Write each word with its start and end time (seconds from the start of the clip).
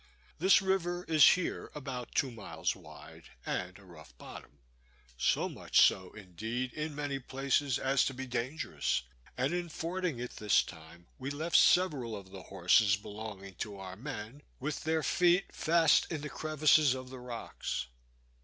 This 0.39 0.63
river 0.63 1.03
is 1.03 1.23
here 1.23 1.69
about 1.75 2.15
two 2.15 2.31
miles 2.31 2.75
wide, 2.75 3.25
and 3.45 3.77
a 3.77 3.85
rough 3.85 4.17
bottom; 4.17 4.57
so 5.15 5.47
much 5.47 5.79
so, 5.79 6.11
indeed, 6.13 6.73
in 6.73 6.95
many 6.95 7.19
places, 7.19 7.77
as 7.77 8.03
to 8.05 8.13
be 8.15 8.25
dangerous; 8.25 9.03
and 9.37 9.53
in 9.53 9.69
fording 9.69 10.17
it 10.17 10.37
this 10.37 10.63
time, 10.63 11.05
we 11.19 11.29
left 11.29 11.55
several 11.55 12.15
of 12.15 12.31
the 12.31 12.41
horses 12.41 12.95
belonging 12.95 13.53
to 13.59 13.77
our 13.77 13.95
men, 13.95 14.41
with 14.59 14.85
their 14.85 15.03
feet 15.03 15.53
fast 15.53 16.11
in 16.11 16.21
the 16.21 16.29
crevices 16.29 16.95
of 16.95 17.11
the 17.11 17.19
rocks. 17.19 17.85